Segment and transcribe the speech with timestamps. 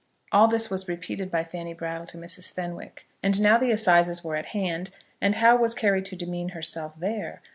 [0.31, 2.51] All this was repeated by Fanny Brattle to Mrs.
[2.51, 4.89] Fenwick; and now the assizes were at hand,
[5.21, 7.43] and how was Carry to demean herself there?